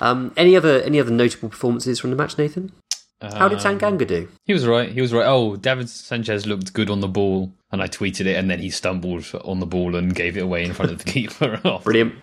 [0.00, 2.72] Um, any other any other notable performances from the match, Nathan?
[3.20, 4.28] How did um, Tanganga do?
[4.44, 4.90] He was right.
[4.90, 5.26] He was right.
[5.26, 8.70] Oh, Davinson Sanchez looked good on the ball, and I tweeted it, and then he
[8.70, 11.60] stumbled on the ball and gave it away in front of the keeper.
[11.84, 12.14] Brilliant,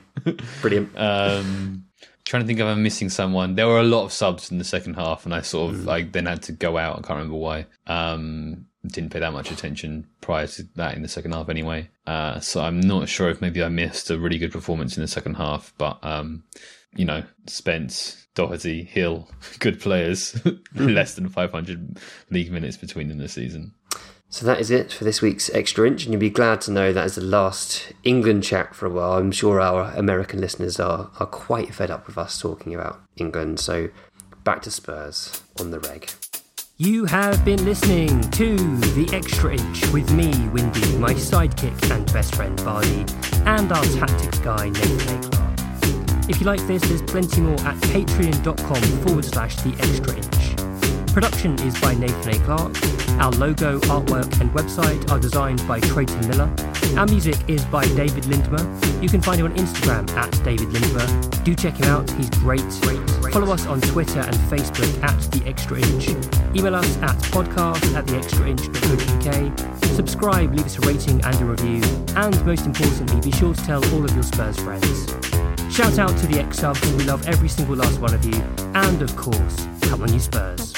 [0.62, 0.98] brilliant.
[0.98, 1.86] Um,
[2.26, 3.56] trying to think if I'm missing someone.
[3.56, 6.12] There were a lot of subs in the second half, and I sort of like
[6.12, 6.98] then had to go out.
[6.98, 7.66] I can't remember why.
[7.88, 11.90] Um, didn't pay that much attention prior to that in the second half anyway.
[12.06, 15.08] Uh, so I'm not sure if maybe I missed a really good performance in the
[15.08, 15.74] second half.
[15.78, 16.44] But um,
[16.96, 19.28] you know, Spence, Doherty, Hill,
[19.60, 20.40] good players.
[20.74, 23.74] Less than 500 league minutes between them this season.
[24.30, 26.92] So that is it for this week's Extra Inch, and you'll be glad to know
[26.92, 29.14] that is the last England chat for a while.
[29.14, 33.60] I'm sure our American listeners are, are quite fed up with us talking about England,
[33.60, 33.90] so
[34.44, 36.12] back to Spurs on the reg.
[36.76, 42.36] You have been listening to The Extra Inch with me, Windy, my sidekick and best
[42.36, 43.06] friend, Bardi,
[43.46, 46.30] and our tactics guy, Nathan A.
[46.30, 50.57] If you like this, there's plenty more at patreon.com forward slash The Extra Inch.
[51.18, 52.46] Production is by Nathan A.
[52.46, 52.78] Clark.
[53.20, 56.48] Our logo, artwork, and website are designed by Trayton Miller.
[56.96, 59.02] Our music is by David Lindmer.
[59.02, 61.44] You can find him on Instagram at David Lindmer.
[61.44, 62.62] Do check him out, he's great.
[63.34, 66.10] Follow us on Twitter and Facebook at The Extra Inch.
[66.56, 69.86] Email us at podcast at theextrainch.co.uk.
[69.96, 71.82] Subscribe, leave us a rating and a review.
[72.16, 75.08] And most importantly, be sure to tell all of your Spurs friends.
[75.74, 78.40] Shout out to the X subs, we love every single last one of you.
[78.76, 80.78] And of course, come on you Spurs.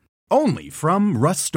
[0.31, 1.53] Only from Rust